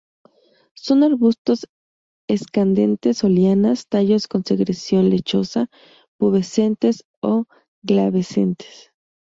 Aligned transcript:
Son 0.73 1.03
arbustos 1.03 1.67
escandentes 2.27 3.23
o 3.23 3.29
lianas; 3.29 3.85
tallos 3.87 4.27
con 4.27 4.43
secreción 4.43 5.11
lechosa, 5.11 5.69
pubescentes 6.17 7.05
a 7.21 7.43
glabrescentes. 7.83 8.89